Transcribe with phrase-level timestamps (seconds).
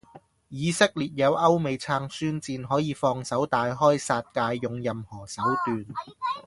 [0.49, 5.85] 以色列有歐美撐宣戰,可以放手大開殺界，用任何手段。